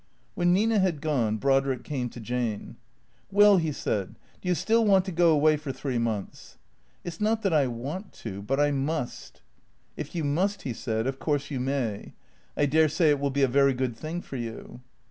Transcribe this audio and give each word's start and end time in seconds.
When 0.33 0.51
Nina 0.51 0.79
had 0.79 0.99
gone 0.99 1.37
Brodrick 1.37 1.83
came 1.83 2.09
to 2.09 2.19
Jane." 2.19 2.75
Well," 3.31 3.57
he 3.57 3.71
said," 3.71 4.15
do 4.41 4.49
you 4.49 4.55
still 4.55 4.83
want 4.83 5.05
to 5.05 5.11
go 5.11 5.29
away 5.29 5.57
for 5.57 5.71
three 5.71 5.99
months?"" 5.99 6.57
It 7.03 7.11
's 7.13 7.21
not 7.21 7.43
that 7.43 7.53
I 7.53 7.67
want 7.67 8.11
to, 8.25 8.41
but 8.41 8.59
I 8.59 8.71
must."" 8.71 9.43
If 9.97 10.15
you 10.15 10.23
must," 10.23 10.63
he 10.63 10.73
said," 10.73 11.05
of 11.05 11.19
course 11.19 11.51
you 11.51 11.59
may. 11.59 12.13
I 12.57 12.65
dare 12.65 12.89
say 12.89 13.11
it 13.11 13.19
will 13.19 13.29
be 13.29 13.43
a 13.43 13.47
very 13.47 13.75
good 13.75 13.95
thing 13.95 14.23
for 14.23 14.37
you." 14.37 14.81